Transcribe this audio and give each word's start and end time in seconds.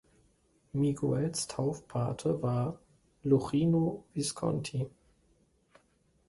Miguels 0.73 1.45
Taufpate 1.47 2.41
war 2.41 2.79
Luchino 3.21 4.03
Visconti. 4.15 4.87